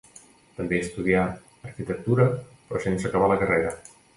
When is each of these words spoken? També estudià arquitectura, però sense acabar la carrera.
També 0.59 0.79
estudià 0.85 1.25
arquitectura, 1.67 2.25
però 2.71 2.85
sense 2.87 3.11
acabar 3.11 3.33
la 3.35 3.39
carrera. 3.45 3.79